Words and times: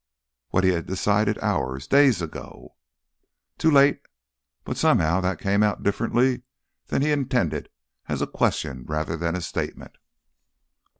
What 0.49 0.63
had 0.63 0.73
he 0.75 0.81
decided 0.81 1.37
hours, 1.43 1.85
days 1.85 2.23
ago? 2.23 2.73
"Too 3.59 3.69
late...." 3.69 3.99
But 4.63 4.75
somehow 4.75 5.21
that 5.21 5.37
came 5.37 5.61
out 5.61 5.83
differently 5.83 6.41
than 6.87 7.03
he 7.03 7.11
intended, 7.11 7.69
as 8.09 8.19
a 8.19 8.25
question 8.25 8.83
rather 8.87 9.15
than 9.15 9.35
a 9.35 9.41
statement. 9.41 9.97